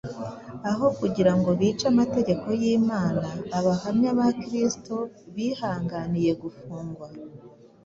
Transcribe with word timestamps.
Aho 0.71 0.85
kugira 0.99 1.31
ngo 1.37 1.49
bice 1.59 1.85
amategeko 1.93 2.47
y’Imana, 2.61 3.27
abahamya 3.57 4.09
ba 4.19 4.27
Kristo 4.41 4.95
bihanganiye 5.35 6.31
gufungwa, 6.41 7.07